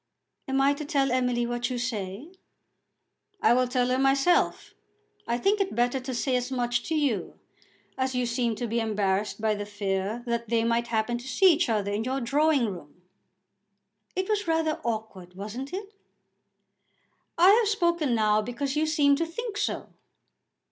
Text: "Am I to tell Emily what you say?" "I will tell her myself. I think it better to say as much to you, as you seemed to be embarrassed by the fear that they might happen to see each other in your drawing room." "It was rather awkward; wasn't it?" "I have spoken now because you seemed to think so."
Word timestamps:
"Am 0.47 0.59
I 0.59 0.73
to 0.73 0.83
tell 0.83 1.11
Emily 1.11 1.45
what 1.45 1.69
you 1.69 1.77
say?" 1.77 2.31
"I 3.39 3.53
will 3.53 3.67
tell 3.67 3.89
her 3.89 3.99
myself. 3.99 4.73
I 5.27 5.37
think 5.37 5.61
it 5.61 5.75
better 5.75 5.99
to 5.99 6.15
say 6.15 6.35
as 6.35 6.51
much 6.51 6.81
to 6.87 6.95
you, 6.95 7.35
as 7.99 8.15
you 8.15 8.25
seemed 8.25 8.57
to 8.57 8.67
be 8.67 8.79
embarrassed 8.79 9.39
by 9.39 9.53
the 9.53 9.63
fear 9.67 10.23
that 10.25 10.49
they 10.49 10.63
might 10.63 10.87
happen 10.87 11.19
to 11.19 11.27
see 11.27 11.53
each 11.53 11.69
other 11.69 11.91
in 11.91 12.03
your 12.03 12.19
drawing 12.19 12.65
room." 12.65 13.03
"It 14.15 14.27
was 14.27 14.47
rather 14.47 14.81
awkward; 14.83 15.35
wasn't 15.35 15.71
it?" 15.71 15.93
"I 17.37 17.49
have 17.51 17.67
spoken 17.67 18.15
now 18.15 18.41
because 18.41 18.75
you 18.75 18.87
seemed 18.87 19.19
to 19.19 19.27
think 19.27 19.55
so." 19.55 19.89